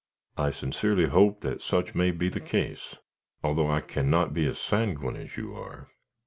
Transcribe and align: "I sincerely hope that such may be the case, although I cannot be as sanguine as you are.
"I 0.35 0.49
sincerely 0.49 1.05
hope 1.09 1.41
that 1.41 1.61
such 1.61 1.93
may 1.93 2.09
be 2.09 2.27
the 2.27 2.39
case, 2.39 2.95
although 3.43 3.69
I 3.69 3.81
cannot 3.81 4.33
be 4.33 4.47
as 4.47 4.57
sanguine 4.59 5.15
as 5.15 5.37
you 5.37 5.53
are. 5.53 5.89